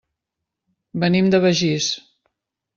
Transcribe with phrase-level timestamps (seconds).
[1.05, 1.93] Venim de Begís.